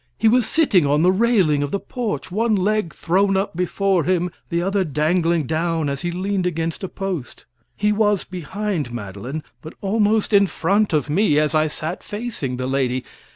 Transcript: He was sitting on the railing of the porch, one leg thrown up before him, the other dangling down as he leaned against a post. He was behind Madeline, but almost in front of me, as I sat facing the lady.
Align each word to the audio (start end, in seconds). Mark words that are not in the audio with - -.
He 0.17 0.27
was 0.27 0.47
sitting 0.47 0.83
on 0.83 1.03
the 1.03 1.11
railing 1.11 1.61
of 1.61 1.69
the 1.69 1.79
porch, 1.79 2.31
one 2.31 2.55
leg 2.55 2.91
thrown 2.91 3.37
up 3.37 3.55
before 3.55 4.03
him, 4.03 4.31
the 4.49 4.59
other 4.59 4.83
dangling 4.83 5.45
down 5.45 5.89
as 5.89 6.01
he 6.01 6.09
leaned 6.09 6.47
against 6.47 6.83
a 6.83 6.89
post. 6.89 7.45
He 7.77 7.91
was 7.91 8.23
behind 8.23 8.91
Madeline, 8.91 9.43
but 9.61 9.75
almost 9.79 10.33
in 10.33 10.47
front 10.47 10.91
of 10.91 11.07
me, 11.07 11.37
as 11.37 11.53
I 11.53 11.67
sat 11.67 12.01
facing 12.01 12.57
the 12.57 12.65
lady. 12.65 13.03